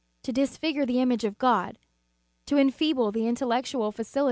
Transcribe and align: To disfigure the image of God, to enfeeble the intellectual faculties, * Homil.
To 0.23 0.31
disfigure 0.33 0.83
the 0.83 0.99
image 0.99 1.23
of 1.23 1.37
God, 1.37 1.77
to 2.47 2.57
enfeeble 2.57 3.11
the 3.11 3.27
intellectual 3.27 3.91
faculties, 3.91 4.13
* 4.13 4.15
Homil. 4.15 4.19